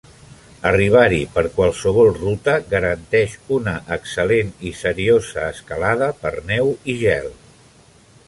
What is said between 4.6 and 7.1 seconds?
i seriosa escalada per neu i